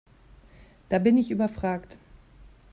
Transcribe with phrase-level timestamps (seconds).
[0.89, 1.95] Da bin ich überfragt.